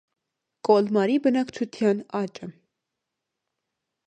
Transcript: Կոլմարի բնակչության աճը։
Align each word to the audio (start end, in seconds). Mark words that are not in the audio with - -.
Կոլմարի 0.69 1.19
բնակչության 1.27 2.01
աճը։ 2.23 2.51